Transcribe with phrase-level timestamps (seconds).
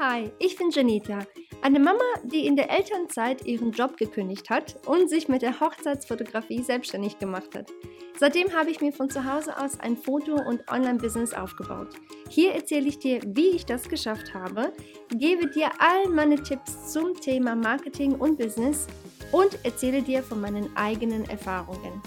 [0.00, 1.20] Hi, ich bin Janita,
[1.62, 6.64] eine Mama, die in der Elternzeit ihren Job gekündigt hat und sich mit der Hochzeitsfotografie
[6.64, 7.70] selbstständig gemacht hat.
[8.18, 11.90] Seitdem habe ich mir von zu Hause aus ein Foto- und Online-Business aufgebaut.
[12.28, 14.72] Hier erzähle ich dir, wie ich das geschafft habe,
[15.10, 18.88] gebe dir all meine Tipps zum Thema Marketing und Business
[19.30, 22.02] und erzähle dir von meinen eigenen Erfahrungen.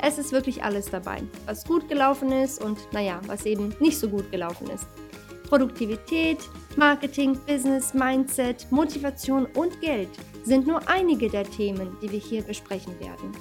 [0.00, 4.08] Es ist wirklich alles dabei, was gut gelaufen ist und naja, was eben nicht so
[4.08, 4.86] gut gelaufen ist.
[5.48, 6.38] Produktivität,
[6.76, 10.08] Marketing, Business, Mindset, Motivation und Geld
[10.42, 13.32] sind nur einige der Themen, die wir hier besprechen werden.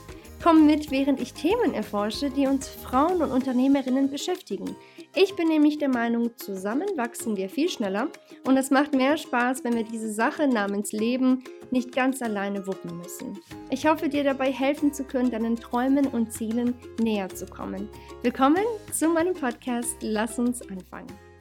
[0.43, 4.75] Komm mit, während ich Themen erforsche, die uns Frauen und Unternehmerinnen beschäftigen.
[5.15, 8.09] Ich bin nämlich der Meinung, zusammen wachsen wir viel schneller
[8.45, 12.97] und es macht mehr Spaß, wenn wir diese Sache namens Leben nicht ganz alleine wuppen
[12.97, 13.39] müssen.
[13.69, 17.87] Ich hoffe, dir dabei helfen zu können, deinen Träumen und Zielen näher zu kommen.
[18.21, 19.95] Willkommen zu meinem Podcast.
[20.01, 21.32] Lass uns anfangen.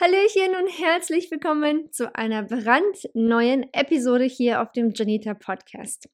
[0.00, 6.08] Hallöchen und herzlich willkommen zu einer brandneuen Episode hier auf dem Janita Podcast.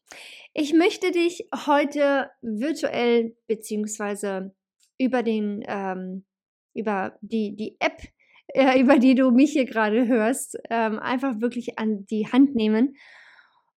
[0.55, 4.53] Ich möchte dich heute virtuell beziehungsweise
[4.98, 6.25] über den ähm,
[6.75, 8.03] über die die App
[8.48, 12.97] äh, über die du mich hier gerade hörst ähm, einfach wirklich an die Hand nehmen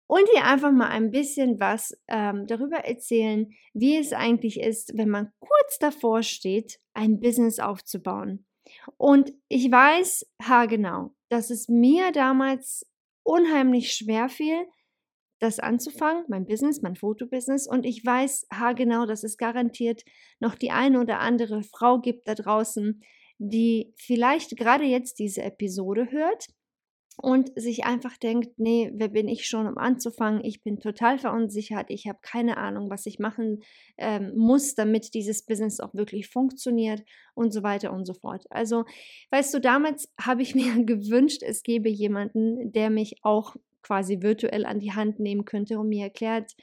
[0.07, 5.09] und dir einfach mal ein bisschen was ähm, darüber erzählen, wie es eigentlich ist, wenn
[5.09, 8.47] man kurz davor steht, ein Business aufzubauen
[8.97, 12.85] und ich weiß haargenau, dass es mir damals
[13.23, 14.65] unheimlich schwer fiel,
[15.39, 17.65] das anzufangen, mein Business, mein Fotobusiness.
[17.67, 20.03] Und ich weiß haargenau, dass es garantiert
[20.39, 23.01] noch die eine oder andere Frau gibt da draußen,
[23.37, 26.47] die vielleicht gerade jetzt diese Episode hört
[27.21, 30.43] und sich einfach denkt, nee, wer bin ich schon, um anzufangen?
[30.43, 33.61] Ich bin total verunsichert, ich habe keine Ahnung, was ich machen
[33.97, 37.03] ähm, muss, damit dieses Business auch wirklich funktioniert
[37.35, 38.45] und so weiter und so fort.
[38.49, 38.85] Also,
[39.31, 44.65] weißt du, damals habe ich mir gewünscht, es gäbe jemanden, der mich auch quasi virtuell
[44.65, 46.53] an die Hand nehmen könnte und mir erklärt,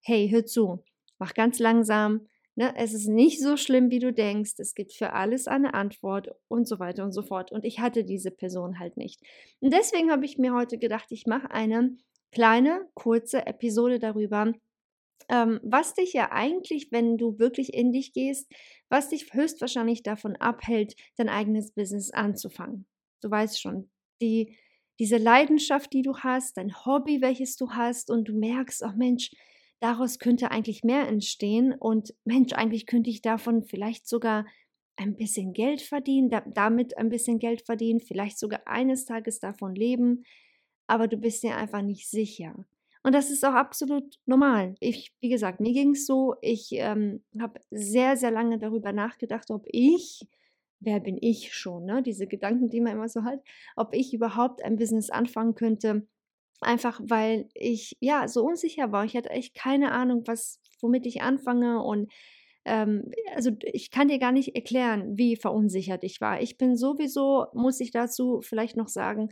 [0.00, 0.82] hey, hör zu,
[1.18, 2.26] mach ganz langsam,
[2.58, 4.54] Ne, es ist nicht so schlimm, wie du denkst.
[4.56, 7.52] Es gibt für alles eine Antwort und so weiter und so fort.
[7.52, 9.20] Und ich hatte diese Person halt nicht.
[9.60, 11.98] Und deswegen habe ich mir heute gedacht, ich mache eine
[12.32, 14.54] kleine, kurze Episode darüber,
[15.28, 18.50] ähm, was dich ja eigentlich, wenn du wirklich in dich gehst,
[18.88, 22.86] was dich höchstwahrscheinlich davon abhält, dein eigenes Business anzufangen.
[23.22, 23.90] Du weißt schon,
[24.22, 24.56] die,
[24.98, 29.30] diese Leidenschaft, die du hast, dein Hobby, welches du hast, und du merkst, oh Mensch,
[29.80, 34.46] daraus könnte eigentlich mehr entstehen und Mensch, eigentlich könnte ich davon vielleicht sogar
[34.96, 39.74] ein bisschen Geld verdienen, da, damit ein bisschen Geld verdienen, vielleicht sogar eines Tages davon
[39.74, 40.24] leben,
[40.86, 42.54] aber du bist dir einfach nicht sicher.
[43.02, 44.74] Und das ist auch absolut normal.
[44.80, 49.50] Ich, wie gesagt, mir ging es so, ich ähm, habe sehr, sehr lange darüber nachgedacht,
[49.50, 50.26] ob ich,
[50.80, 52.02] wer bin ich schon, ne?
[52.02, 53.40] diese Gedanken, die man immer so hat,
[53.76, 56.06] ob ich überhaupt ein Business anfangen könnte,
[56.60, 59.04] Einfach weil ich ja so unsicher war.
[59.04, 61.82] Ich hatte echt keine Ahnung, was, womit ich anfange.
[61.82, 62.10] Und
[62.64, 66.40] ähm, also ich kann dir gar nicht erklären, wie verunsichert ich war.
[66.40, 69.28] Ich bin sowieso, muss ich dazu vielleicht noch sagen,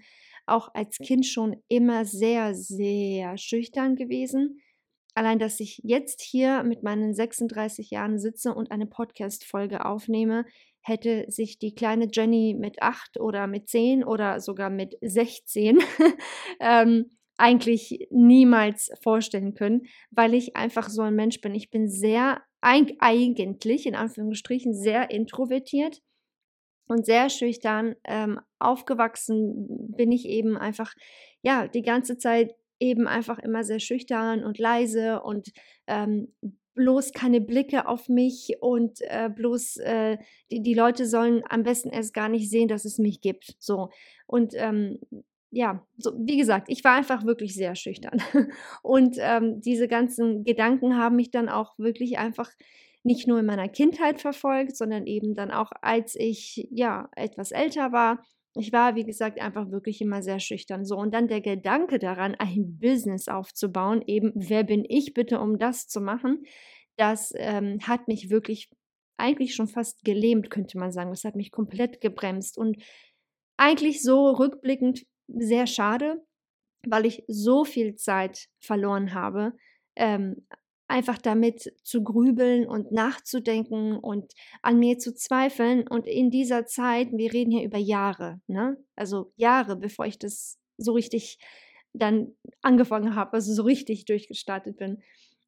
[0.47, 4.61] auch als Kind schon immer sehr, sehr schüchtern gewesen.
[5.15, 10.45] Allein, dass ich jetzt hier mit meinen 36 Jahren sitze und eine Podcast-Folge aufnehme,
[10.85, 15.79] hätte sich die kleine Jenny mit 8 oder mit 10 oder sogar mit 16
[16.61, 21.55] ähm, eigentlich niemals vorstellen können, weil ich einfach so ein Mensch bin.
[21.55, 26.01] Ich bin sehr, eigentlich in Anführungsstrichen, sehr introvertiert
[26.87, 27.97] und sehr schüchtern.
[28.05, 30.95] Ähm, aufgewachsen bin ich eben einfach,
[31.43, 35.51] ja, die ganze Zeit eben einfach immer sehr schüchtern und leise und
[35.87, 36.35] ähm,
[36.75, 40.19] bloß keine Blicke auf mich und äh, bloß äh,
[40.51, 43.55] die, die Leute sollen am besten erst gar nicht sehen, dass es mich gibt.
[43.59, 43.91] So.
[44.27, 44.99] Und ähm,
[45.51, 48.21] ja, so, wie gesagt, ich war einfach wirklich sehr schüchtern.
[48.83, 52.51] Und ähm, diese ganzen Gedanken haben mich dann auch wirklich einfach
[53.05, 57.93] nicht nur in meiner Kindheit verfolgt, sondern eben dann auch, als ich ja etwas älter
[57.93, 58.25] war.
[58.57, 60.85] Ich war, wie gesagt, einfach wirklich immer sehr schüchtern.
[60.85, 65.59] So, und dann der Gedanke daran, ein Business aufzubauen, eben, wer bin ich bitte, um
[65.59, 66.45] das zu machen,
[66.97, 68.71] das ähm, hat mich wirklich
[69.17, 71.11] eigentlich schon fast gelähmt, könnte man sagen.
[71.11, 72.59] Das hat mich komplett gebremst.
[72.59, 72.77] Und
[73.57, 76.25] eigentlich so rückblickend sehr schade,
[76.87, 79.53] weil ich so viel Zeit verloren habe,
[79.97, 80.47] ähm,
[80.87, 84.33] einfach damit zu grübeln und nachzudenken und
[84.63, 85.89] an mir zu zweifeln.
[85.89, 88.77] Und in dieser Zeit, wir reden hier über Jahre, ne?
[88.95, 91.39] also Jahre, bevor ich das so richtig
[91.95, 95.03] dann angefangen habe, also so richtig durchgestartet bin.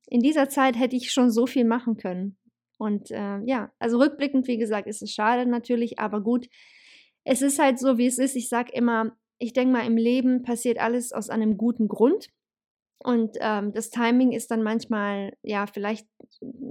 [0.06, 2.36] In dieser Zeit hätte ich schon so viel machen können.
[2.78, 6.46] Und äh, ja, also rückblickend, wie gesagt, ist es schade natürlich, aber gut,
[7.24, 8.36] es ist halt so, wie es ist.
[8.36, 12.28] Ich sage immer, ich denke mal, im Leben passiert alles aus einem guten Grund.
[12.98, 16.06] Und ähm, das Timing ist dann manchmal, ja, vielleicht,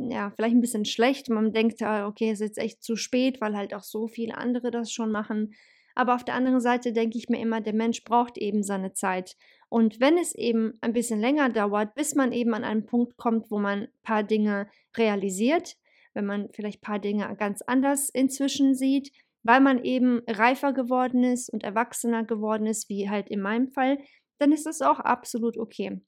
[0.10, 1.30] ja, vielleicht ein bisschen schlecht.
[1.30, 4.72] Man denkt, okay, es ist jetzt echt zu spät, weil halt auch so viele andere
[4.72, 5.54] das schon machen.
[5.96, 9.38] Aber auf der anderen Seite denke ich mir immer, der Mensch braucht eben seine Zeit.
[9.70, 13.50] Und wenn es eben ein bisschen länger dauert, bis man eben an einen Punkt kommt,
[13.50, 14.68] wo man ein paar Dinge
[14.98, 15.78] realisiert,
[16.14, 19.12] wenn man vielleicht ein paar Dinge ganz anders inzwischen sieht,
[19.44, 24.00] weil man eben reifer geworden ist und erwachsener geworden ist, wie halt in meinem Fall,
[24.38, 26.02] dann ist das auch absolut okay.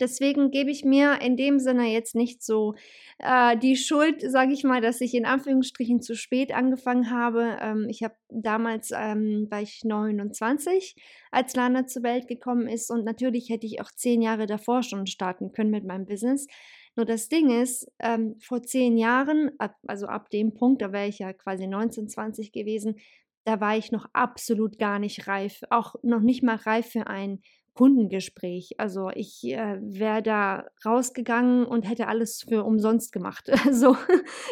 [0.00, 2.74] Deswegen gebe ich mir in dem Sinne jetzt nicht so
[3.18, 7.56] äh, die Schuld, sage ich mal, dass ich in Anführungsstrichen zu spät angefangen habe.
[7.60, 10.96] Ähm, ich habe damals, ähm, war ich 29,
[11.30, 15.06] als Lana zur Welt gekommen ist und natürlich hätte ich auch zehn Jahre davor schon
[15.06, 16.46] starten können mit meinem Business.
[16.94, 21.08] Nur das Ding ist, ähm, vor zehn Jahren, ab, also ab dem Punkt, da wäre
[21.08, 22.96] ich ja quasi 19, 20 gewesen,
[23.44, 27.40] da war ich noch absolut gar nicht reif, auch noch nicht mal reif für ein
[27.76, 28.72] Kundengespräch.
[28.78, 33.50] Also ich äh, wäre da rausgegangen und hätte alles für umsonst gemacht.
[33.70, 33.96] so,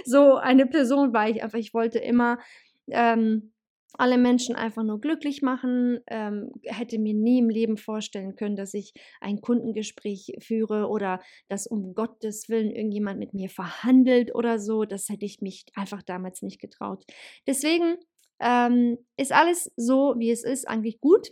[0.05, 1.59] so eine Person war ich einfach.
[1.59, 2.39] Ich wollte immer
[2.89, 3.55] ähm,
[3.97, 8.75] alle Menschen einfach nur glücklich machen, ähm, hätte mir nie im Leben vorstellen können, dass
[8.75, 14.85] ich ein Kundengespräch führe oder dass um Gottes Willen irgendjemand mit mir verhandelt oder so.
[14.85, 17.05] Das hätte ich mich einfach damals nicht getraut.
[17.47, 17.97] Deswegen
[18.41, 21.31] ähm, ist alles so, wie es ist, eigentlich gut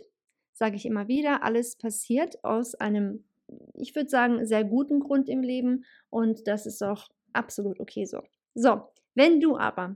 [0.53, 3.25] sage ich immer wieder, alles passiert aus einem,
[3.73, 8.21] ich würde sagen, sehr guten Grund im Leben und das ist auch absolut okay so.
[8.53, 8.83] So,
[9.15, 9.95] wenn du aber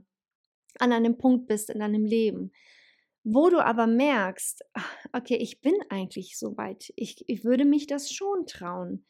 [0.78, 2.52] an einem Punkt bist in deinem Leben,
[3.24, 4.64] wo du aber merkst,
[5.12, 9.04] okay, ich bin eigentlich so weit, ich, ich würde mich das schon trauen,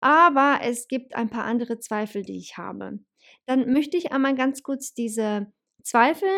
[0.00, 3.00] aber es gibt ein paar andere Zweifel, die ich habe,
[3.46, 5.52] dann möchte ich einmal ganz kurz diese
[5.82, 6.28] Zweifel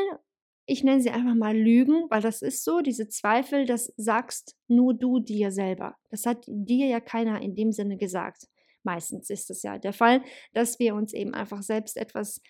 [0.70, 4.92] ich nenne sie einfach mal Lügen, weil das ist so, diese Zweifel, das sagst nur
[4.92, 5.96] du dir selber.
[6.10, 8.48] Das hat dir ja keiner in dem Sinne gesagt.
[8.82, 10.22] Meistens ist es ja der Fall,
[10.52, 12.42] dass wir uns eben einfach selbst etwas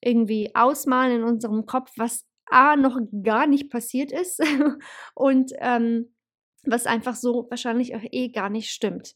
[0.00, 4.40] irgendwie ausmalen in unserem Kopf, was A noch gar nicht passiert ist
[5.14, 6.14] und ähm,
[6.62, 9.12] was einfach so wahrscheinlich auch eh gar nicht stimmt.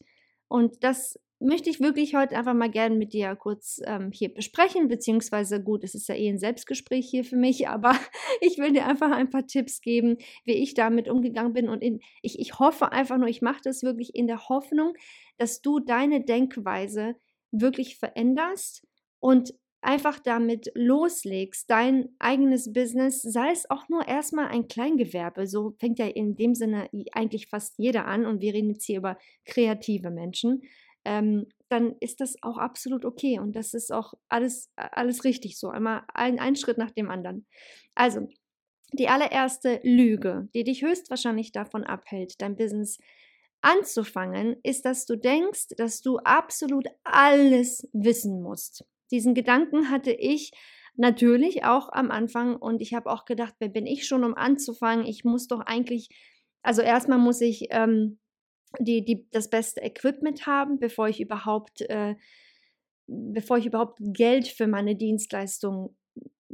[0.47, 4.87] Und das möchte ich wirklich heute einfach mal gerne mit dir kurz ähm, hier besprechen,
[4.87, 7.95] beziehungsweise gut, es ist ja eh ein Selbstgespräch hier für mich, aber
[8.41, 11.99] ich will dir einfach ein paar Tipps geben, wie ich damit umgegangen bin und in,
[12.21, 14.93] ich, ich hoffe einfach nur, ich mache das wirklich in der Hoffnung,
[15.37, 17.15] dass du deine Denkweise
[17.51, 18.85] wirklich veränderst
[19.19, 25.73] und einfach damit loslegst, dein eigenes Business, sei es auch nur erstmal ein Kleingewerbe, so
[25.79, 29.17] fängt ja in dem Sinne eigentlich fast jeder an und wir reden jetzt hier über
[29.45, 30.61] kreative Menschen,
[31.05, 35.69] ähm, dann ist das auch absolut okay und das ist auch alles, alles richtig so.
[35.69, 37.47] Einmal ein, ein Schritt nach dem anderen.
[37.95, 38.27] Also,
[38.93, 42.97] die allererste Lüge, die dich höchstwahrscheinlich davon abhält, dein Business
[43.61, 48.83] anzufangen, ist, dass du denkst, dass du absolut alles wissen musst.
[49.11, 50.51] Diesen Gedanken hatte ich
[50.95, 55.05] natürlich auch am Anfang und ich habe auch gedacht, wer bin ich schon, um anzufangen?
[55.05, 56.09] Ich muss doch eigentlich,
[56.63, 58.19] also erstmal muss ich ähm,
[58.79, 62.15] die, die das beste Equipment haben, bevor ich überhaupt, äh,
[63.07, 65.95] bevor ich überhaupt Geld für meine Dienstleistung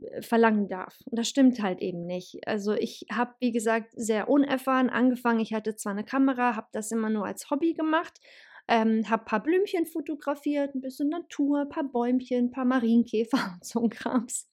[0.01, 0.99] äh, verlangen darf.
[1.05, 2.39] Und das stimmt halt eben nicht.
[2.47, 5.39] Also ich habe, wie gesagt, sehr unerfahren angefangen.
[5.39, 8.19] Ich hatte zwar eine Kamera, habe das immer nur als Hobby gemacht,
[8.67, 13.37] ähm, habe ein paar Blümchen fotografiert, ein bisschen Natur, ein paar Bäumchen, ein paar Marienkäfer
[13.53, 14.49] und so ein Krams.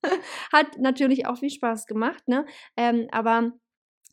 [0.53, 2.47] Hat natürlich auch viel Spaß gemacht, ne?
[2.77, 3.53] Ähm, aber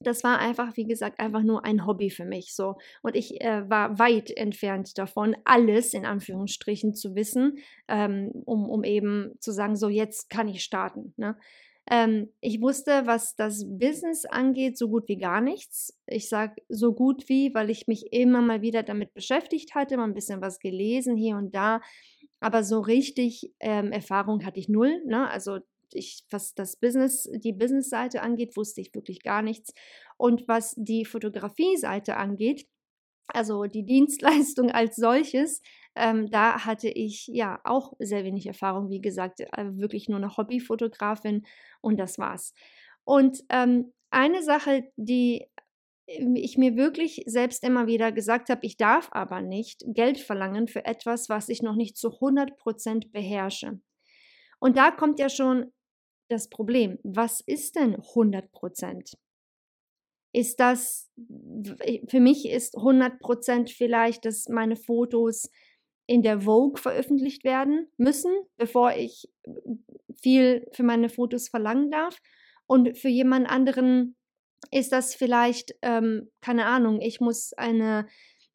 [0.04, 2.76] das war einfach, wie gesagt, einfach nur ein Hobby für mich so.
[3.02, 8.84] Und ich äh, war weit entfernt davon, alles in Anführungsstrichen zu wissen, ähm, um, um
[8.84, 11.14] eben zu sagen, so jetzt kann ich starten.
[11.18, 11.38] Ne?
[11.90, 15.98] Ähm, ich wusste, was das Business angeht, so gut wie gar nichts.
[16.06, 20.06] Ich sage so gut wie, weil ich mich immer mal wieder damit beschäftigt hatte, mal
[20.06, 21.82] ein bisschen was gelesen hier und da.
[22.40, 25.02] Aber so richtig ähm, Erfahrung hatte ich null.
[25.06, 25.30] Ne?
[25.30, 25.60] Also
[25.94, 29.74] ich, was das Business, die Business-Seite angeht, wusste ich wirklich gar nichts.
[30.18, 32.68] Und was die Fotografie-Seite angeht,
[33.28, 35.62] also die Dienstleistung als solches,
[35.96, 38.90] ähm, da hatte ich ja auch sehr wenig Erfahrung.
[38.90, 41.46] Wie gesagt, äh, wirklich nur eine Hobbyfotografin
[41.82, 42.54] und das war's.
[43.04, 45.48] Und ähm, eine Sache, die
[46.08, 50.68] ähm, ich mir wirklich selbst immer wieder gesagt habe, ich darf aber nicht Geld verlangen
[50.68, 53.80] für etwas, was ich noch nicht zu 100% beherrsche.
[54.60, 55.72] Und da kommt ja schon
[56.32, 56.98] das Problem.
[57.04, 59.18] Was ist denn 100 Prozent?
[60.34, 61.12] Ist das,
[62.08, 65.50] für mich ist 100 Prozent vielleicht, dass meine Fotos
[66.08, 69.30] in der Vogue veröffentlicht werden müssen, bevor ich
[70.22, 72.18] viel für meine Fotos verlangen darf.
[72.68, 74.16] Und für jemand anderen
[74.72, 78.08] Ist das vielleicht, ähm, keine Ahnung, ich muss eine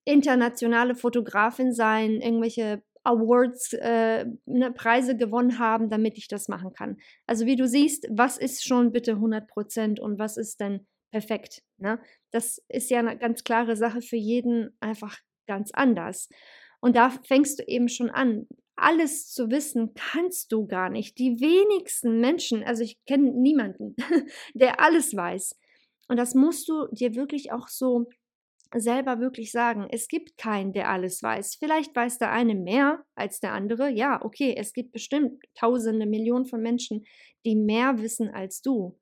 [0.04, 6.96] internationale Fotografin sein, irgendwelche Awards, äh, ne, Preise gewonnen haben, damit ich das machen kann.
[7.26, 11.62] Also wie du siehst, was ist schon bitte 100 Prozent und was ist denn perfekt?
[11.78, 12.00] Ne?
[12.32, 16.28] Das ist ja eine ganz klare Sache für jeden einfach ganz anders.
[16.80, 18.46] Und da fängst du eben schon an.
[18.75, 21.18] Alles zu wissen kannst du gar nicht.
[21.18, 23.96] Die wenigsten Menschen, also ich kenne niemanden,
[24.54, 25.58] der alles weiß.
[26.08, 28.08] Und das musst du dir wirklich auch so
[28.75, 31.56] selber wirklich sagen, es gibt keinen, der alles weiß.
[31.56, 33.88] Vielleicht weiß der eine mehr als der andere.
[33.90, 37.04] Ja, okay, es gibt bestimmt tausende, Millionen von Menschen,
[37.44, 38.99] die mehr wissen als du.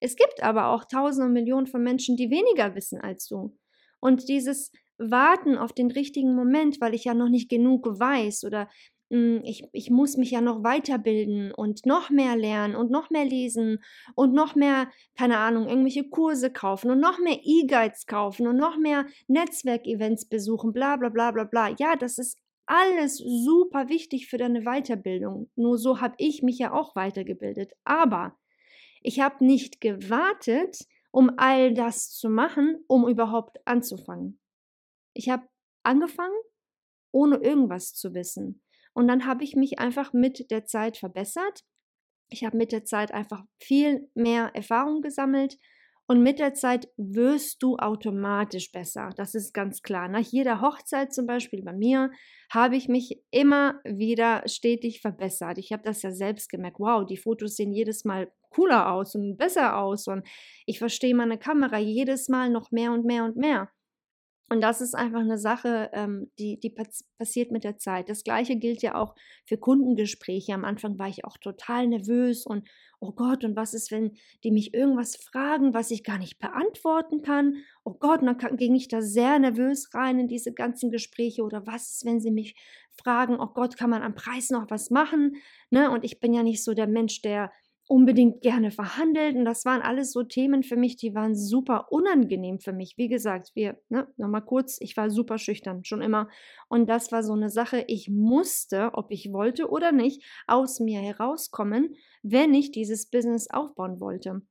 [0.00, 3.56] Es gibt aber auch tausende Millionen von Menschen, die weniger wissen als du.
[4.00, 8.68] Und dieses Warten auf den richtigen Moment, weil ich ja noch nicht genug weiß oder
[9.10, 13.78] ich, ich muss mich ja noch weiterbilden und noch mehr lernen und noch mehr lesen
[14.14, 18.76] und noch mehr, keine Ahnung, irgendwelche Kurse kaufen und noch mehr E-Guides kaufen und noch
[18.76, 21.74] mehr Netzwerkevents besuchen, bla bla bla bla bla.
[21.78, 25.50] Ja, das ist alles super wichtig für deine Weiterbildung.
[25.54, 27.72] Nur so habe ich mich ja auch weitergebildet.
[27.84, 28.36] Aber
[29.02, 30.78] ich habe nicht gewartet,
[31.10, 34.40] um all das zu machen, um überhaupt anzufangen.
[35.12, 35.46] Ich habe
[35.82, 36.34] angefangen,
[37.12, 38.63] ohne irgendwas zu wissen.
[38.94, 41.64] Und dann habe ich mich einfach mit der Zeit verbessert.
[42.30, 45.58] Ich habe mit der Zeit einfach viel mehr Erfahrung gesammelt.
[46.06, 49.10] Und mit der Zeit wirst du automatisch besser.
[49.16, 50.08] Das ist ganz klar.
[50.08, 52.10] Nach jeder Hochzeit zum Beispiel bei mir
[52.52, 55.56] habe ich mich immer wieder stetig verbessert.
[55.56, 56.78] Ich habe das ja selbst gemerkt.
[56.78, 60.06] Wow, die Fotos sehen jedes Mal cooler aus und besser aus.
[60.06, 60.26] Und
[60.66, 63.70] ich verstehe meine Kamera jedes Mal noch mehr und mehr und mehr.
[64.50, 66.74] Und das ist einfach eine Sache, ähm, die, die
[67.18, 68.08] passiert mit der Zeit.
[68.10, 69.14] Das gleiche gilt ja auch
[69.46, 70.52] für Kundengespräche.
[70.52, 72.68] Am Anfang war ich auch total nervös und
[73.00, 74.12] oh Gott, und was ist, wenn
[74.44, 77.56] die mich irgendwas fragen, was ich gar nicht beantworten kann?
[77.84, 81.42] Oh Gott, und dann ging ich da sehr nervös rein in diese ganzen Gespräche.
[81.42, 82.54] Oder was ist, wenn sie mich
[83.02, 85.36] fragen, oh Gott, kann man am Preis noch was machen?
[85.70, 85.90] Ne?
[85.90, 87.50] Und ich bin ja nicht so der Mensch, der
[87.86, 89.36] unbedingt gerne verhandelt.
[89.36, 92.94] Und das waren alles so Themen für mich, die waren super unangenehm für mich.
[92.96, 96.28] Wie gesagt, wir, ne, nochmal kurz, ich war super schüchtern, schon immer.
[96.68, 101.00] Und das war so eine Sache, ich musste, ob ich wollte oder nicht, aus mir
[101.00, 104.42] herauskommen, wenn ich dieses Business aufbauen wollte.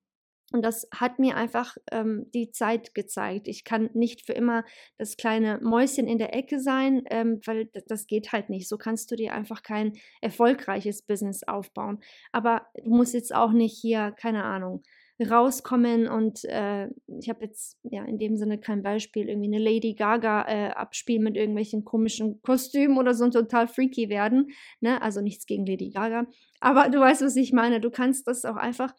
[0.54, 3.48] Und das hat mir einfach ähm, die Zeit gezeigt.
[3.48, 4.64] Ich kann nicht für immer
[5.00, 8.70] das kleine Mäuschen in der Ecke sein, ähm, weil das geht halt nicht.
[8.70, 12.00] So kannst du dir einfach kein erfolgreiches Business aufbauen.
[12.32, 14.84] Aber du musst jetzt auch nicht hier, keine Ahnung,
[15.22, 16.88] rauskommen und äh,
[17.20, 21.24] ich habe jetzt ja in dem Sinne kein Beispiel, irgendwie eine Lady Gaga äh, abspielen
[21.24, 24.48] mit irgendwelchen komischen Kostümen oder so und total freaky werden.
[24.82, 25.02] Ne?
[25.02, 26.26] Also nichts gegen Lady Gaga.
[26.60, 27.80] Aber du weißt, was ich meine.
[27.80, 28.94] Du kannst das auch einfach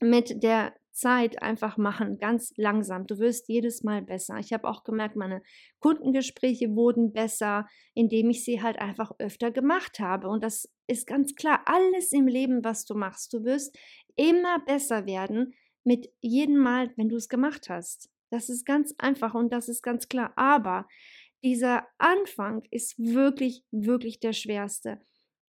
[0.00, 3.06] mit der Zeit einfach machen, ganz langsam.
[3.06, 4.38] Du wirst jedes Mal besser.
[4.38, 5.42] Ich habe auch gemerkt, meine
[5.78, 10.28] Kundengespräche wurden besser, indem ich sie halt einfach öfter gemacht habe.
[10.28, 13.78] Und das ist ganz klar, alles im Leben, was du machst, du wirst
[14.16, 18.10] immer besser werden mit jedem Mal, wenn du es gemacht hast.
[18.30, 20.32] Das ist ganz einfach und das ist ganz klar.
[20.34, 20.88] Aber
[21.44, 25.00] dieser Anfang ist wirklich, wirklich der schwerste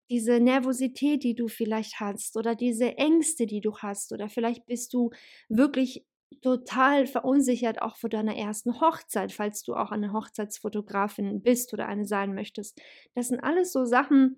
[0.09, 4.93] diese Nervosität, die du vielleicht hast oder diese Ängste, die du hast oder vielleicht bist
[4.93, 5.11] du
[5.49, 6.05] wirklich
[6.41, 12.05] total verunsichert auch vor deiner ersten Hochzeit, falls du auch eine Hochzeitsfotografin bist oder eine
[12.05, 12.79] sein möchtest.
[13.15, 14.37] Das sind alles so Sachen,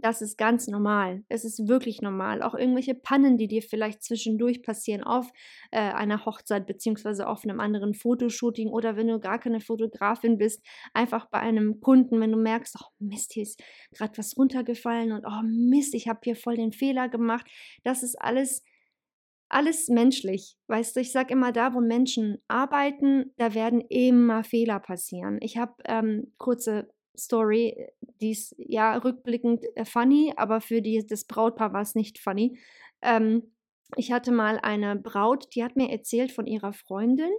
[0.00, 1.24] das ist ganz normal.
[1.28, 2.42] Es ist wirklich normal.
[2.42, 5.30] Auch irgendwelche Pannen, die dir vielleicht zwischendurch passieren auf
[5.70, 10.64] äh, einer Hochzeit beziehungsweise auf einem anderen Fotoshooting oder wenn du gar keine Fotografin bist,
[10.94, 13.62] einfach bei einem Kunden, wenn du merkst, oh Mist, hier ist
[13.92, 17.46] gerade was runtergefallen und oh Mist, ich habe hier voll den Fehler gemacht.
[17.84, 18.62] Das ist alles
[19.50, 20.56] alles menschlich.
[20.66, 25.38] Weißt du, ich sage immer, da wo Menschen arbeiten, da werden immer Fehler passieren.
[25.40, 27.88] Ich habe ähm, kurze Story,
[28.20, 32.58] die ist ja rückblickend äh, funny, aber für die, das Brautpaar war es nicht funny.
[33.02, 33.54] Ähm,
[33.96, 37.30] ich hatte mal eine Braut, die hat mir erzählt von ihrer Freundin,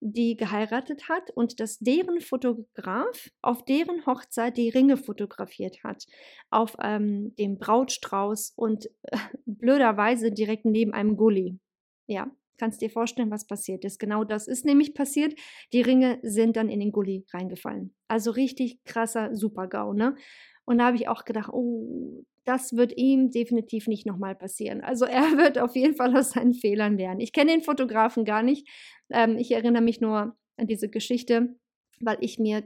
[0.00, 6.06] die geheiratet hat und dass deren Fotograf auf deren Hochzeit die Ringe fotografiert hat,
[6.50, 11.58] auf ähm, dem Brautstrauß und äh, blöderweise direkt neben einem Gully.
[12.06, 13.98] Ja, kannst dir vorstellen, was passiert ist.
[13.98, 15.34] Genau das ist nämlich passiert.
[15.72, 17.94] Die Ringe sind dann in den Gully reingefallen.
[18.08, 20.16] Also richtig krasser Super-GAU, ne?
[20.64, 24.82] Und da habe ich auch gedacht, oh, das wird ihm definitiv nicht nochmal passieren.
[24.82, 27.20] Also er wird auf jeden Fall aus seinen Fehlern lernen.
[27.20, 28.68] Ich kenne den Fotografen gar nicht.
[29.10, 31.54] Ähm, ich erinnere mich nur an diese Geschichte.
[32.00, 32.62] Weil ich mir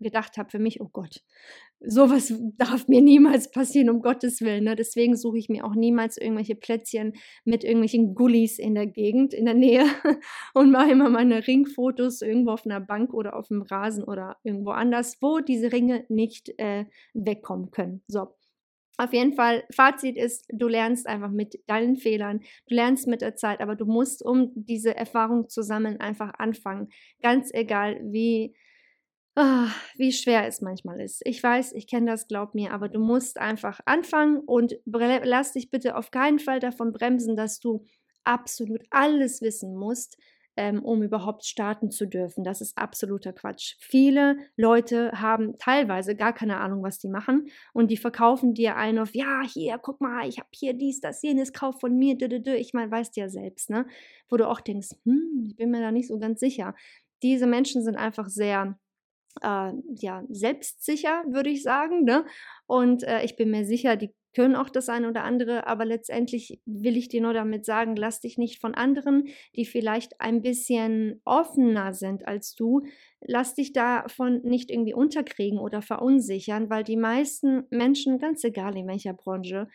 [0.00, 1.22] gedacht habe für mich, oh Gott,
[1.80, 4.64] sowas darf mir niemals passieren, um Gottes Willen.
[4.64, 4.76] Ne?
[4.76, 9.44] Deswegen suche ich mir auch niemals irgendwelche Plätzchen mit irgendwelchen Gullis in der Gegend, in
[9.44, 9.84] der Nähe
[10.54, 14.70] und mache immer meine Ringfotos irgendwo auf einer Bank oder auf dem Rasen oder irgendwo
[14.70, 18.02] anders, wo diese Ringe nicht äh, wegkommen können.
[18.06, 18.28] So.
[18.98, 23.34] Auf jeden Fall, Fazit ist, du lernst einfach mit deinen Fehlern, du lernst mit der
[23.34, 26.88] Zeit, aber du musst, um diese Erfahrung zu sammeln, einfach anfangen.
[27.22, 28.54] Ganz egal, wie
[29.36, 31.22] Oh, wie schwer es manchmal ist.
[31.24, 35.70] Ich weiß, ich kenne das, glaub mir, aber du musst einfach anfangen und lass dich
[35.70, 37.82] bitte auf keinen Fall davon bremsen, dass du
[38.24, 40.18] absolut alles wissen musst,
[40.58, 42.44] ähm, um überhaupt starten zu dürfen.
[42.44, 43.76] Das ist absoluter Quatsch.
[43.80, 48.98] Viele Leute haben teilweise gar keine Ahnung, was die machen und die verkaufen dir ein
[48.98, 52.28] auf, ja, hier, guck mal, ich habe hier dies, das, jenes, kauf von mir, dü,
[52.28, 52.52] dü, dü.
[52.54, 53.86] ich meine, weißt ja selbst, ne?
[54.28, 56.74] Wo du auch denkst, hm, ich bin mir da nicht so ganz sicher.
[57.22, 58.78] Diese Menschen sind einfach sehr
[59.40, 62.04] äh, ja, selbstsicher, würde ich sagen.
[62.04, 62.24] Ne?
[62.66, 66.60] Und äh, ich bin mir sicher, die können auch das eine oder andere, aber letztendlich
[66.64, 71.20] will ich dir nur damit sagen, lass dich nicht von anderen, die vielleicht ein bisschen
[71.24, 72.82] offener sind als du,
[73.20, 78.86] lass dich davon nicht irgendwie unterkriegen oder verunsichern, weil die meisten Menschen, ganz egal in
[78.86, 79.68] welcher Branche,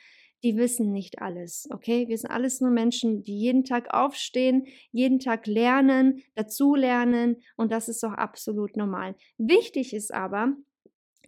[0.43, 2.07] die wissen nicht alles, okay?
[2.07, 7.89] Wir sind alles nur Menschen, die jeden Tag aufstehen, jeden Tag lernen, dazulernen und das
[7.89, 9.15] ist doch absolut normal.
[9.37, 10.53] Wichtig ist aber,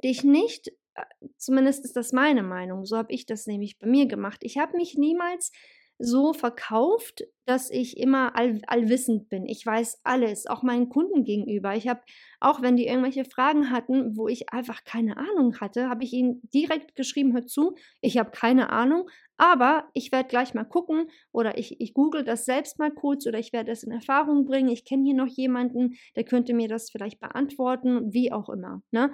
[0.03, 1.03] dich nicht, äh,
[1.37, 4.39] zumindest ist das meine Meinung, so habe ich das nämlich bei mir gemacht.
[4.43, 5.51] Ich habe mich niemals
[5.99, 9.45] so verkauft, dass ich immer all, allwissend bin.
[9.45, 11.75] Ich weiß alles, auch meinen Kunden gegenüber.
[11.75, 11.99] Ich habe,
[12.39, 16.41] auch wenn die irgendwelche Fragen hatten, wo ich einfach keine Ahnung hatte, habe ich ihnen
[16.53, 21.57] direkt geschrieben, hör zu, ich habe keine Ahnung, aber ich werde gleich mal gucken oder
[21.57, 24.69] ich, ich google das selbst mal kurz oder ich werde es in Erfahrung bringen.
[24.69, 28.81] Ich kenne hier noch jemanden, der könnte mir das vielleicht beantworten, wie auch immer.
[28.91, 29.11] Ne?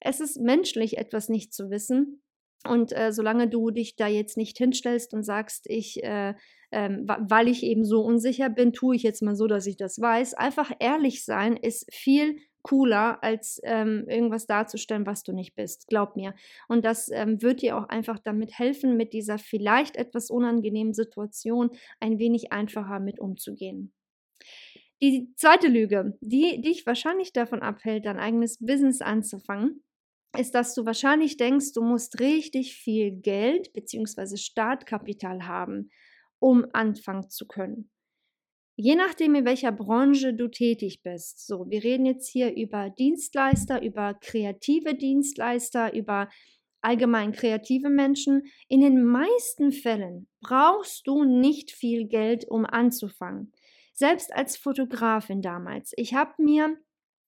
[0.00, 2.22] Es ist menschlich, etwas nicht zu wissen.
[2.66, 6.34] Und äh, solange du dich da jetzt nicht hinstellst und sagst, ich, äh,
[6.72, 10.00] ähm, weil ich eben so unsicher bin, tue ich jetzt mal so, dass ich das
[10.00, 10.34] weiß.
[10.34, 15.86] Einfach ehrlich sein ist viel cooler, als ähm, irgendwas darzustellen, was du nicht bist.
[15.86, 16.34] Glaub mir.
[16.66, 21.70] Und das ähm, wird dir auch einfach damit helfen, mit dieser vielleicht etwas unangenehmen Situation
[22.00, 23.92] ein wenig einfacher mit umzugehen.
[25.00, 29.84] Die zweite Lüge, die dich wahrscheinlich davon abhält, dein eigenes Business anzufangen,
[30.38, 34.36] ist, dass du wahrscheinlich denkst, du musst richtig viel Geld bzw.
[34.36, 35.90] Startkapital haben,
[36.38, 37.90] um anfangen zu können.
[38.78, 41.46] Je nachdem, in welcher Branche du tätig bist.
[41.46, 46.28] So, wir reden jetzt hier über Dienstleister, über kreative Dienstleister, über
[46.82, 48.42] allgemein kreative Menschen.
[48.68, 53.52] In den meisten Fällen brauchst du nicht viel Geld, um anzufangen.
[53.94, 55.94] Selbst als Fotografin damals.
[55.96, 56.76] Ich habe mir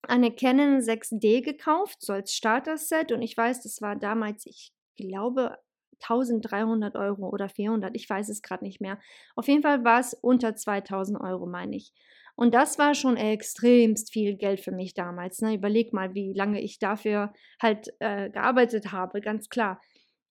[0.02, 3.12] eine Canon 6D gekauft, so als Starter-Set.
[3.12, 5.56] Und ich weiß, das war damals, ich glaube,
[6.00, 8.98] 1300 Euro oder 400, ich weiß es gerade nicht mehr.
[9.34, 11.92] Auf jeden Fall war es unter 2000 Euro, meine ich.
[12.37, 15.40] Und das war schon extremst viel Geld für mich damals.
[15.40, 15.54] Ne?
[15.54, 19.80] Überleg mal, wie lange ich dafür halt äh, gearbeitet habe, ganz klar.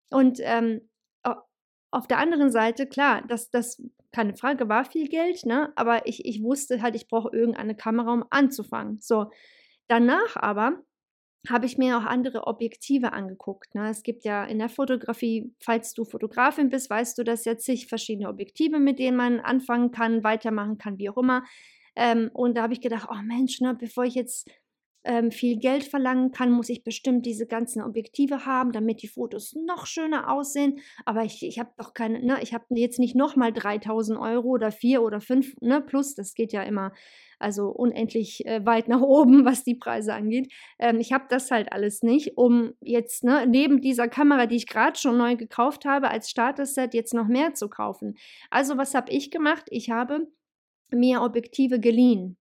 [0.09, 0.87] Und ähm,
[1.91, 5.71] auf der anderen Seite, klar, das, das, keine Frage, war viel Geld, ne?
[5.75, 8.99] aber ich, ich wusste halt, ich brauche irgendeine Kamera, um anzufangen.
[9.01, 9.31] So,
[9.87, 10.83] Danach aber
[11.49, 13.73] habe ich mir auch andere Objektive angeguckt.
[13.73, 13.89] Ne?
[13.89, 17.87] Es gibt ja in der Fotografie, falls du Fotografin bist, weißt du, dass jetzt zig
[17.87, 21.43] verschiedene Objektive, mit denen man anfangen kann, weitermachen kann, wie auch immer.
[21.95, 24.49] Ähm, und da habe ich gedacht, oh Mensch, ne, bevor ich jetzt
[25.07, 29.55] ähm, viel Geld verlangen kann, muss ich bestimmt diese ganzen Objektive haben, damit die Fotos
[29.55, 30.79] noch schöner aussehen.
[31.05, 34.71] Aber ich, ich habe doch keine, ne, ich habe jetzt nicht nochmal 3000 Euro oder
[34.71, 36.91] 4 oder 5, ne, plus, das geht ja immer
[37.39, 40.51] also unendlich äh, weit nach oben, was die Preise angeht.
[40.79, 44.67] Ähm, ich habe das halt alles nicht, um jetzt ne, neben dieser Kamera, die ich
[44.67, 48.17] gerade schon neu gekauft habe, als Starter-Set jetzt noch mehr zu kaufen.
[48.49, 49.67] Also was habe ich gemacht?
[49.69, 50.27] Ich habe
[50.91, 52.37] mir Objektive geliehen.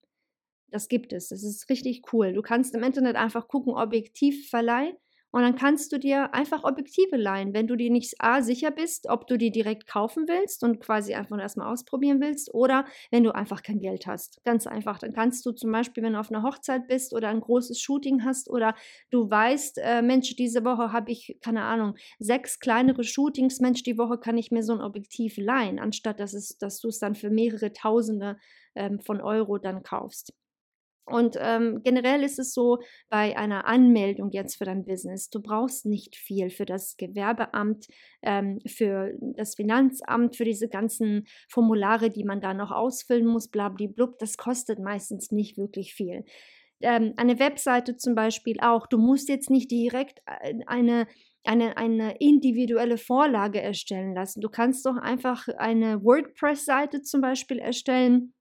[0.69, 1.29] Das gibt es.
[1.29, 2.33] Das ist richtig cool.
[2.33, 4.93] Du kannst im Internet einfach gucken, Objektivverleih.
[5.31, 9.07] Und dann kannst du dir einfach Objektive leihen, wenn du dir nicht A sicher bist,
[9.09, 13.35] ob du die direkt kaufen willst und quasi einfach erstmal ausprobieren willst oder wenn du
[13.35, 14.41] einfach kein Geld hast.
[14.45, 14.99] Ganz einfach.
[14.99, 18.23] Dann kannst du zum Beispiel, wenn du auf einer Hochzeit bist oder ein großes Shooting
[18.23, 18.73] hast oder
[19.11, 23.97] du weißt, äh, Mensch, diese Woche habe ich, keine Ahnung, sechs kleinere Shootings, Mensch, die
[23.97, 27.15] Woche kann ich mir so ein Objektiv leihen, anstatt dass, es, dass du es dann
[27.15, 28.37] für mehrere Tausende
[28.75, 30.33] ähm, von Euro dann kaufst.
[31.07, 35.85] Und ähm, generell ist es so bei einer Anmeldung jetzt für dein Business, du brauchst
[35.85, 37.87] nicht viel für das Gewerbeamt,
[38.21, 44.19] ähm, für das Finanzamt, für diese ganzen Formulare, die man da noch ausfüllen muss, blablablub.
[44.19, 46.25] Das kostet meistens nicht wirklich viel.
[46.81, 48.85] Ähm, eine Webseite zum Beispiel auch.
[48.85, 50.19] Du musst jetzt nicht direkt
[50.67, 51.07] eine
[51.47, 54.41] eine, eine individuelle Vorlage erstellen lassen.
[54.41, 58.33] Du kannst doch einfach eine WordPress-Seite zum Beispiel erstellen.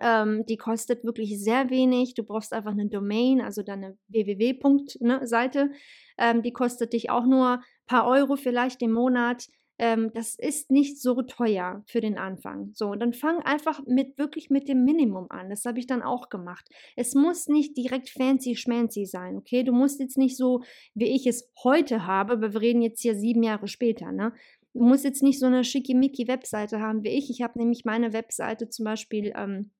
[0.00, 2.14] Ähm, die kostet wirklich sehr wenig.
[2.14, 5.64] Du brauchst einfach eine Domain, also deine www.seite.
[5.66, 5.72] Ne,
[6.18, 9.46] ähm, die kostet dich auch nur ein paar Euro vielleicht im Monat
[9.80, 12.70] ähm, das ist nicht so teuer für den Anfang.
[12.74, 15.48] So, und dann fang einfach mit wirklich mit dem Minimum an.
[15.48, 16.68] Das habe ich dann auch gemacht.
[16.96, 19.64] Es muss nicht direkt fancy schmancy sein, okay?
[19.64, 20.60] Du musst jetzt nicht so,
[20.94, 24.34] wie ich es heute habe, aber wir reden jetzt hier sieben Jahre später, ne?
[24.74, 27.30] Du musst jetzt nicht so eine schickimicki Webseite haben wie ich.
[27.30, 29.70] Ich habe nämlich meine Webseite zum Beispiel ähm,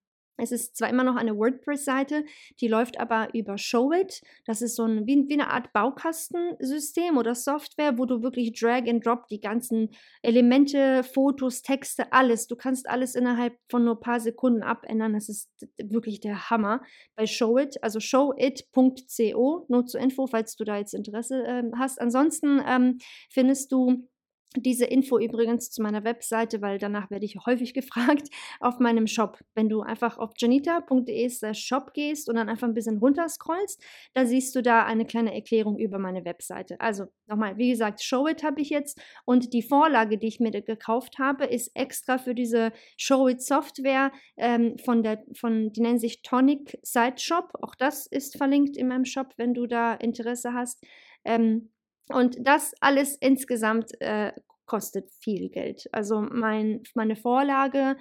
[0.41, 2.25] es ist zwar immer noch eine WordPress-Seite,
[2.61, 4.23] die läuft aber über Showit.
[4.47, 8.89] Das ist so ein, wie, wie, eine Art Baukastensystem oder Software, wo du wirklich Drag
[8.89, 9.91] and Drop die ganzen
[10.23, 12.47] Elemente, Fotos, Texte, alles.
[12.47, 15.13] Du kannst alles innerhalb von nur ein paar Sekunden abändern.
[15.13, 15.51] Das ist
[15.83, 16.83] wirklich der Hammer
[17.15, 17.83] bei Showit.
[17.83, 22.01] Also showit.co, nur zur Info, falls du da jetzt Interesse äh, hast.
[22.01, 22.99] Ansonsten ähm,
[23.31, 24.09] findest du
[24.57, 29.39] diese Info übrigens zu meiner Webseite, weil danach werde ich häufig gefragt, auf meinem Shop.
[29.55, 33.83] Wenn du einfach auf janita.de shop gehst und dann einfach ein bisschen runterscrollst,
[34.15, 36.81] da siehst du da eine kleine Erklärung über meine Webseite.
[36.81, 41.19] Also nochmal, wie gesagt, Showit habe ich jetzt und die Vorlage, die ich mir gekauft
[41.19, 46.79] habe, ist extra für diese Showit Software ähm, von der, von, die nennen sich Tonic
[46.83, 47.53] Site Shop.
[47.63, 50.85] Auch das ist verlinkt in meinem Shop, wenn du da Interesse hast.
[51.25, 51.71] Ähm,
[52.15, 54.33] und das alles insgesamt äh,
[54.67, 55.89] kostet viel Geld.
[55.93, 57.97] Also mein, meine Vorlage,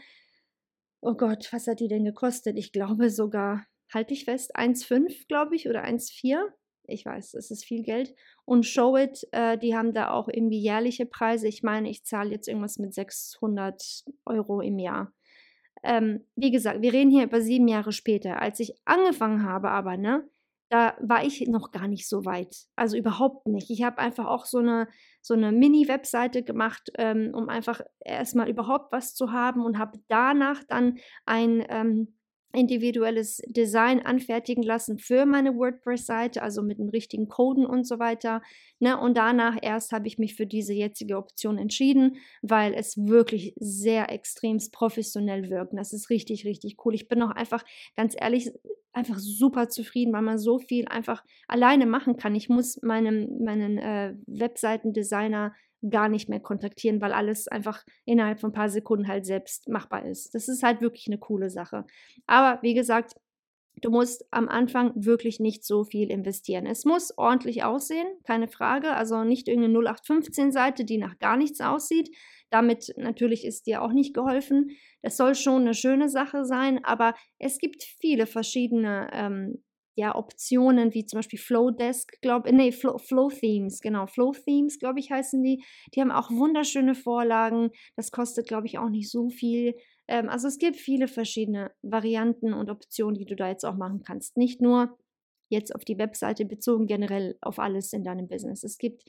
[1.02, 2.58] oh Gott, was hat die denn gekostet?
[2.58, 6.39] Ich glaube sogar, halte ich fest, 1,5 glaube ich oder 1,4.
[6.84, 8.15] Ich weiß, das ist viel Geld.
[8.45, 11.48] Und Showit, äh, die haben da auch irgendwie jährliche Preise.
[11.48, 15.13] Ich meine, ich zahle jetzt irgendwas mit 600 Euro im Jahr.
[15.84, 18.41] Ähm, wie gesagt, wir reden hier über sieben Jahre später.
[18.41, 20.28] Als ich angefangen habe, aber, ne,
[20.69, 22.55] da war ich noch gar nicht so weit.
[22.75, 23.69] Also überhaupt nicht.
[23.71, 24.88] Ich habe einfach auch so eine,
[25.21, 30.63] so eine Mini-Webseite gemacht, ähm, um einfach erstmal überhaupt was zu haben und habe danach
[30.63, 32.13] dann ein ähm,
[32.53, 38.41] individuelles Design anfertigen lassen für meine WordPress-Seite, also mit den richtigen Coden und so weiter.
[38.79, 38.99] Ne?
[38.99, 44.12] Und danach erst habe ich mich für diese jetzige Option entschieden, weil es wirklich sehr
[44.12, 45.73] extremst professionell wirkt.
[45.75, 46.95] Das ist richtig, richtig cool.
[46.95, 47.63] Ich bin auch einfach,
[47.95, 48.51] ganz ehrlich,
[48.93, 52.36] einfach super zufrieden, weil man so viel einfach alleine machen kann.
[52.36, 55.54] Ich muss meinem, meinen äh, Webseitendesigner
[55.88, 60.06] gar nicht mehr kontaktieren, weil alles einfach innerhalb von ein paar Sekunden halt selbst machbar
[60.06, 60.36] ist.
[60.36, 61.86] Das ist halt wirklich eine coole Sache.
[62.25, 63.13] Aber wie gesagt,
[63.82, 66.65] du musst am Anfang wirklich nicht so viel investieren.
[66.65, 68.93] Es muss ordentlich aussehen, keine Frage.
[68.93, 72.10] Also nicht irgendeine 0815-Seite, die nach gar nichts aussieht.
[72.49, 74.71] Damit natürlich ist dir auch nicht geholfen.
[75.01, 79.63] Das soll schon eine schöne Sache sein, aber es gibt viele verschiedene ähm,
[79.99, 84.99] ja, Optionen wie zum Beispiel Flowdesk, glaube nee, Flow, Flow Themes, genau, Flow Themes, glaube
[84.99, 85.62] ich, heißen die.
[85.93, 87.71] Die haben auch wunderschöne Vorlagen.
[87.97, 89.75] Das kostet, glaube ich, auch nicht so viel.
[90.07, 94.01] Ähm, also es gibt viele verschiedene Varianten und Optionen, die du da jetzt auch machen
[94.01, 94.38] kannst.
[94.38, 94.97] Nicht nur
[95.49, 98.63] jetzt auf die Webseite bezogen, generell auf alles in deinem Business.
[98.63, 99.03] Es gibt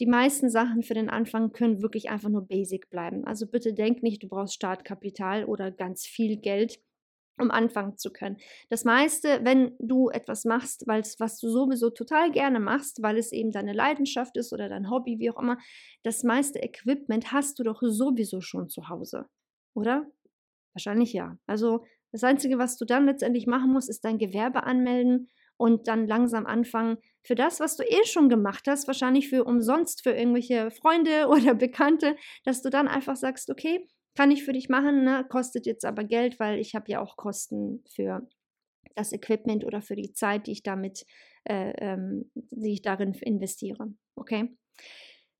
[0.00, 3.24] die meisten Sachen für den Anfang können wirklich einfach nur basic bleiben.
[3.24, 6.78] Also bitte denk nicht, du brauchst Startkapital oder ganz viel Geld
[7.38, 8.38] um anfangen zu können.
[8.70, 13.50] Das meiste, wenn du etwas machst, was du sowieso total gerne machst, weil es eben
[13.50, 15.58] deine Leidenschaft ist oder dein Hobby, wie auch immer,
[16.02, 19.26] das meiste Equipment hast du doch sowieso schon zu Hause,
[19.74, 20.06] oder?
[20.72, 21.36] Wahrscheinlich ja.
[21.46, 26.06] Also das Einzige, was du dann letztendlich machen musst, ist dein Gewerbe anmelden und dann
[26.06, 30.70] langsam anfangen, für das, was du eh schon gemacht hast, wahrscheinlich für umsonst für irgendwelche
[30.70, 35.26] Freunde oder Bekannte, dass du dann einfach sagst, okay, kann ich für dich machen, ne?
[35.28, 38.26] kostet jetzt aber Geld, weil ich habe ja auch Kosten für
[38.94, 41.04] das Equipment oder für die Zeit, die ich damit,
[41.44, 43.92] äh, ähm, die ich darin investiere.
[44.16, 44.56] Okay?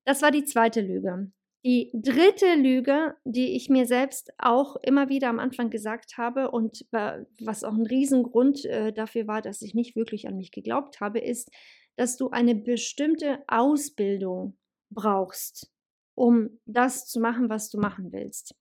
[0.05, 1.33] Das war die zweite Lüge.
[1.67, 6.87] Die dritte Lüge, die ich mir selbst auch immer wieder am Anfang gesagt habe und
[7.41, 11.19] was auch ein Riesengrund äh, dafür war, dass ich nicht wirklich an mich geglaubt habe,
[11.19, 11.51] ist,
[11.97, 14.57] dass du eine bestimmte Ausbildung
[14.91, 15.73] brauchst,
[16.15, 18.55] um das zu machen, was du machen willst.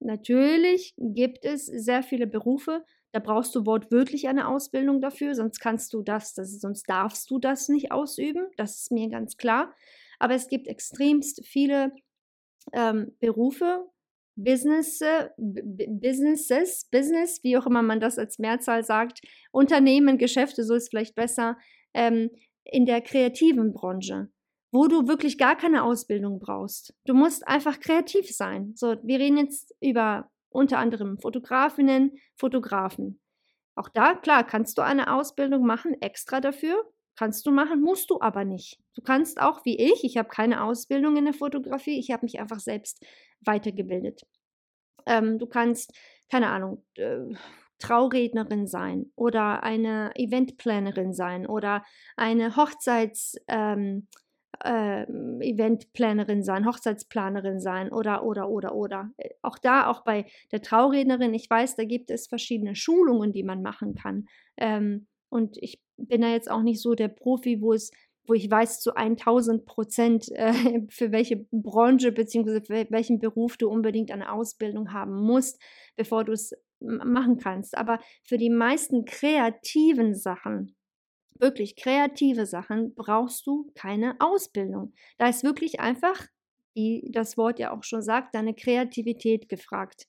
[0.00, 5.94] Natürlich gibt es sehr viele Berufe, da brauchst du wortwörtlich eine Ausbildung dafür, sonst kannst
[5.94, 8.48] du das, das sonst darfst du das nicht ausüben.
[8.56, 9.72] Das ist mir ganz klar.
[10.18, 11.92] Aber es gibt extremst viele
[12.72, 13.86] ähm, Berufe,
[14.36, 15.00] Business,
[15.36, 19.20] Businesses, Business, wie auch immer man das als Mehrzahl sagt,
[19.50, 21.58] Unternehmen, Geschäfte, so ist vielleicht besser,
[21.94, 22.30] ähm,
[22.64, 24.28] in der kreativen Branche
[24.72, 26.94] wo du wirklich gar keine Ausbildung brauchst.
[27.04, 28.72] Du musst einfach kreativ sein.
[28.74, 33.20] So, wir reden jetzt über unter anderem Fotografinnen, Fotografen.
[33.74, 36.82] Auch da, klar, kannst du eine Ausbildung machen, extra dafür.
[37.22, 38.80] Kannst du machen, musst du aber nicht.
[38.96, 42.40] Du kannst auch wie ich, ich habe keine Ausbildung in der Fotografie, ich habe mich
[42.40, 43.06] einfach selbst
[43.42, 44.22] weitergebildet.
[45.06, 45.94] Ähm, du kannst,
[46.28, 47.20] keine Ahnung, äh,
[47.78, 51.84] Traurednerin sein oder eine Eventplanerin sein oder
[52.16, 54.08] eine Hochzeits, ähm,
[54.64, 59.10] äh, Eventplanerin sein, Hochzeitsplanerin sein oder, oder, oder, oder.
[59.16, 63.44] Äh, auch da, auch bei der Traurednerin, ich weiß, da gibt es verschiedene Schulungen, die
[63.44, 64.26] man machen kann.
[64.56, 67.90] Ähm, und ich bin da jetzt auch nicht so der Profi, wo es
[68.26, 70.52] wo ich weiß zu 1000 Prozent, äh,
[70.88, 72.86] für welche Branche bzw.
[72.90, 75.60] welchen Beruf du unbedingt eine Ausbildung haben musst,
[75.96, 77.76] bevor du es machen kannst.
[77.76, 80.76] Aber für die meisten kreativen Sachen,
[81.38, 84.92] wirklich kreative Sachen, brauchst du keine Ausbildung.
[85.18, 86.26] Da ist wirklich einfach,
[86.74, 90.06] wie das Wort ja auch schon sagt, deine Kreativität gefragt.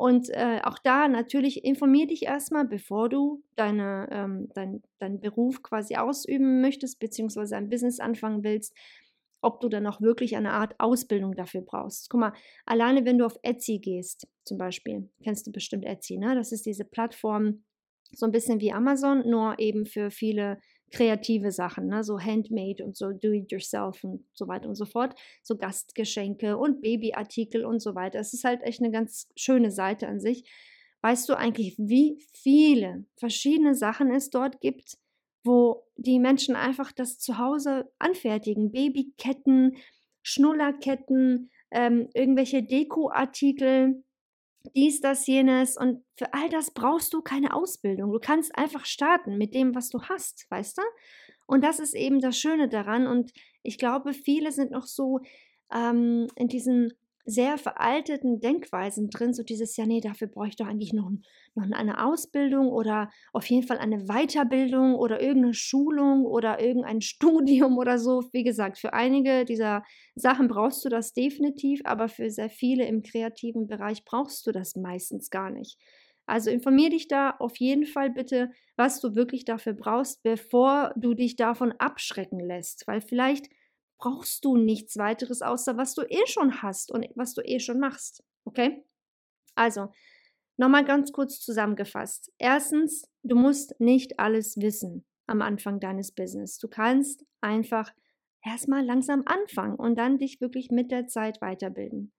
[0.00, 5.62] Und äh, auch da natürlich informier dich erstmal, bevor du deine, ähm, dein, deinen Beruf
[5.62, 8.74] quasi ausüben möchtest, beziehungsweise ein Business anfangen willst,
[9.42, 12.08] ob du dann auch wirklich eine Art Ausbildung dafür brauchst.
[12.08, 12.32] Guck mal,
[12.64, 16.34] alleine wenn du auf Etsy gehst, zum Beispiel, kennst du bestimmt Etsy, ne?
[16.34, 17.64] Das ist diese Plattform,
[18.10, 22.02] so ein bisschen wie Amazon, nur eben für viele kreative Sachen, ne?
[22.02, 27.64] so Handmade und so Do-it-yourself und so weiter und so fort, so Gastgeschenke und Babyartikel
[27.64, 28.18] und so weiter.
[28.18, 30.44] Es ist halt echt eine ganz schöne Seite an sich.
[31.02, 34.98] Weißt du eigentlich, wie viele verschiedene Sachen es dort gibt,
[35.44, 38.70] wo die Menschen einfach das zu Hause anfertigen?
[38.72, 39.76] Babyketten,
[40.22, 44.02] Schnullerketten, ähm, irgendwelche Dekoartikel,
[44.74, 45.76] dies, das, jenes.
[45.76, 48.12] Und für all das brauchst du keine Ausbildung.
[48.12, 50.82] Du kannst einfach starten mit dem, was du hast, weißt du?
[51.46, 53.06] Und das ist eben das Schöne daran.
[53.06, 55.20] Und ich glaube, viele sind noch so
[55.72, 56.92] ähm, in diesen
[57.24, 61.10] sehr veralteten Denkweisen drin, so dieses, ja, nee, dafür brauche ich doch eigentlich noch,
[61.54, 67.78] noch eine Ausbildung oder auf jeden Fall eine Weiterbildung oder irgendeine Schulung oder irgendein Studium
[67.78, 68.24] oder so.
[68.32, 69.82] Wie gesagt, für einige dieser
[70.14, 74.76] Sachen brauchst du das definitiv, aber für sehr viele im kreativen Bereich brauchst du das
[74.76, 75.78] meistens gar nicht.
[76.26, 81.14] Also informier dich da auf jeden Fall bitte, was du wirklich dafür brauchst, bevor du
[81.14, 83.48] dich davon abschrecken lässt, weil vielleicht
[84.00, 87.78] brauchst du nichts weiteres außer was du eh schon hast und was du eh schon
[87.78, 88.24] machst.
[88.44, 88.84] Okay?
[89.54, 89.92] Also,
[90.56, 92.32] nochmal ganz kurz zusammengefasst.
[92.38, 96.58] Erstens, du musst nicht alles wissen am Anfang deines Business.
[96.58, 97.92] Du kannst einfach
[98.44, 102.12] erstmal langsam anfangen und dann dich wirklich mit der Zeit weiterbilden.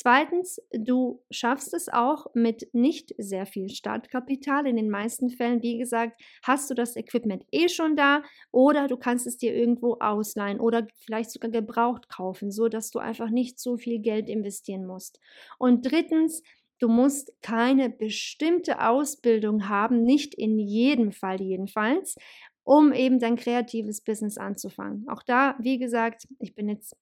[0.00, 4.64] Zweitens, du schaffst es auch mit nicht sehr viel Startkapital.
[4.68, 8.96] In den meisten Fällen, wie gesagt, hast du das Equipment eh schon da oder du
[8.96, 13.58] kannst es dir irgendwo ausleihen oder vielleicht sogar gebraucht kaufen, so dass du einfach nicht
[13.58, 15.18] so viel Geld investieren musst.
[15.58, 16.42] Und drittens,
[16.80, 22.14] Du musst keine bestimmte Ausbildung haben, nicht in jedem Fall jedenfalls,
[22.62, 25.04] um eben dein kreatives Business anzufangen.
[25.08, 26.96] Auch da, wie gesagt, ich bin jetzt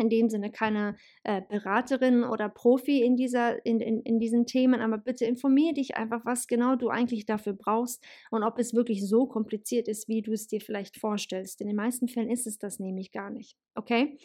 [0.00, 4.80] in dem Sinne keine äh, Beraterin oder Profi in, dieser, in, in, in diesen Themen,
[4.80, 9.06] aber bitte informiere dich einfach, was genau du eigentlich dafür brauchst und ob es wirklich
[9.06, 11.60] so kompliziert ist, wie du es dir vielleicht vorstellst.
[11.60, 13.56] In den meisten Fällen ist es das nämlich gar nicht.
[13.74, 14.18] Okay?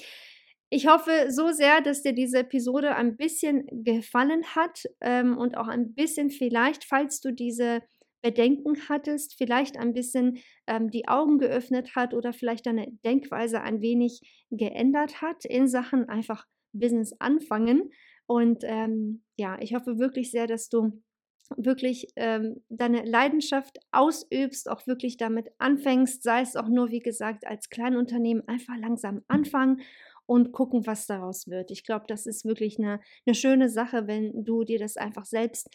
[0.70, 5.68] Ich hoffe so sehr, dass dir diese Episode ein bisschen gefallen hat ähm, und auch
[5.68, 7.82] ein bisschen vielleicht, falls du diese
[8.26, 13.82] Bedenken hattest, vielleicht ein bisschen ähm, die Augen geöffnet hat oder vielleicht deine Denkweise ein
[13.82, 17.92] wenig geändert hat in Sachen einfach Business anfangen.
[18.26, 21.04] Und ähm, ja, ich hoffe wirklich sehr, dass du
[21.56, 27.46] wirklich ähm, deine Leidenschaft ausübst, auch wirklich damit anfängst, sei es auch nur, wie gesagt,
[27.46, 29.82] als Kleinunternehmen, einfach langsam anfangen
[30.26, 31.70] und gucken, was daraus wird.
[31.70, 35.70] Ich glaube, das ist wirklich eine, eine schöne Sache, wenn du dir das einfach selbst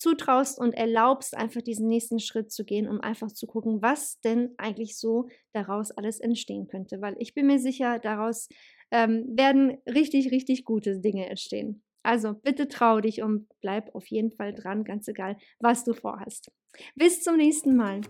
[0.00, 4.54] zutraust und erlaubst, einfach diesen nächsten Schritt zu gehen, um einfach zu gucken, was denn
[4.56, 7.00] eigentlich so daraus alles entstehen könnte.
[7.00, 8.48] Weil ich bin mir sicher, daraus
[8.90, 11.82] ähm, werden richtig, richtig gute Dinge entstehen.
[12.02, 16.50] Also bitte trau dich und bleib auf jeden Fall dran, ganz egal, was du vorhast.
[16.94, 18.00] Bis zum nächsten Mal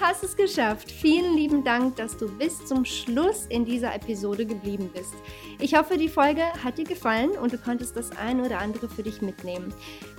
[0.00, 0.90] hast es geschafft.
[0.90, 5.14] Vielen lieben Dank, dass du bis zum Schluss in dieser Episode geblieben bist.
[5.58, 9.02] Ich hoffe, die Folge hat dir gefallen und du konntest das eine oder andere für
[9.02, 9.72] dich mitnehmen.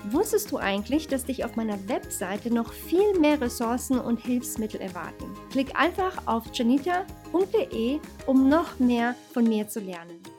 [0.10, 5.26] Wusstest du eigentlich, dass dich auf meiner Webseite noch viel mehr Ressourcen und Hilfsmittel erwarten?
[5.52, 10.37] Klick einfach auf janita.de, um noch mehr von mir zu lernen.